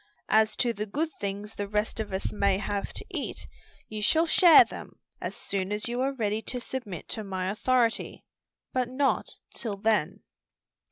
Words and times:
"As 0.29 0.55
to 0.55 0.73
the 0.73 0.87
good 0.87 1.09
things 1.19 1.53
the 1.53 1.67
rest 1.67 1.99
of 1.99 2.11
us 2.11 2.33
may 2.33 2.57
have 2.57 2.91
to 2.93 3.05
eat, 3.11 3.45
you 3.87 4.01
shall 4.01 4.25
share 4.25 4.65
them 4.65 4.97
as 5.21 5.35
soon 5.35 5.71
as 5.71 5.87
you 5.87 6.01
are 6.01 6.13
ready 6.15 6.41
to 6.41 6.59
submit 6.59 7.07
to 7.09 7.23
my 7.23 7.51
authority, 7.51 8.25
but 8.73 8.89
not 8.89 9.29
till 9.53 9.77
then." 9.77 10.21